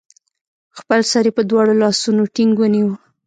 خپل 0.77 0.99
سر 1.11 1.23
يې 1.27 1.31
په 1.37 1.43
دواړو 1.49 1.73
لاسونو 1.83 2.21
ټينګ 2.35 2.53
ونيوه 2.59 2.95